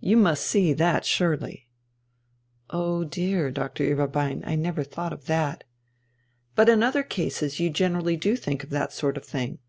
You 0.00 0.16
must 0.16 0.44
see 0.44 0.72
that, 0.72 1.04
surely?" 1.04 1.68
"Oh 2.68 3.04
dear, 3.04 3.52
Doctor 3.52 3.84
Ueberbein, 3.84 4.42
I 4.44 4.56
never 4.56 4.82
thought 4.82 5.12
of 5.12 5.26
that." 5.26 5.62
"But 6.56 6.68
in 6.68 6.82
other 6.82 7.04
cases 7.04 7.60
you 7.60 7.70
generally 7.70 8.16
do 8.16 8.34
think 8.34 8.64
of 8.64 8.70
that 8.70 8.92
sort 8.92 9.16
of 9.16 9.24
thing." 9.24 9.60